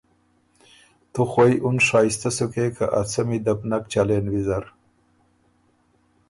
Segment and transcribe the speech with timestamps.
[1.11, 4.65] تُو خوئ اُن شائستۀ سُکې که ا څمی ده بو نک چلېن ویزر۔